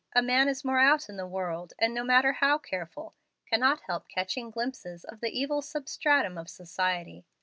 [0.15, 3.13] A man is more out in the world, and, no matter how careful,
[3.45, 7.23] cannot help catching glimpses of the evil substratum of society.